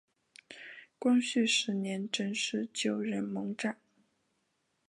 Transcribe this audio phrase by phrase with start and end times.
[0.97, 3.75] 光绪十年正式就任盟长。